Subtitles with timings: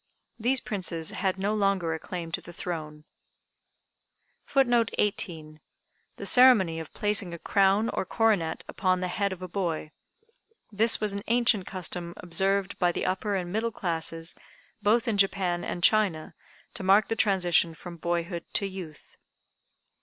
[0.39, 3.03] These Princes had no longer a claim to the throne.]
[4.47, 5.59] [Footnote 18:
[6.17, 9.91] The ceremony of placing a crown or coronet upon the head of a boy.
[10.71, 14.33] This was an ancient custom observed by the upper and middle classes
[14.81, 16.33] both in Japan and China,
[16.73, 19.17] to mark the transition from boyhood to youth.